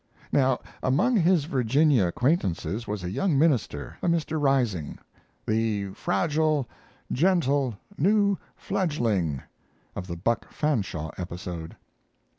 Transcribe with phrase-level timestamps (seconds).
[0.31, 4.41] Now, among his Virginia acquaintances was a young minister, a Mr.
[4.41, 4.97] Rising,
[5.45, 6.67] "the fragile,
[7.11, 9.43] gentle new fledgling"
[9.95, 11.75] of the Buck Fanshaw episode.